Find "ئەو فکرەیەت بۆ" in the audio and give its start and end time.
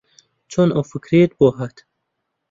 0.73-1.47